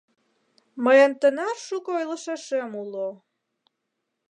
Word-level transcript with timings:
Мыйын 0.83 1.11
тынар 1.21 1.57
шуко 1.67 1.89
ойлышашем 1.99 2.71
уло. 2.81 3.07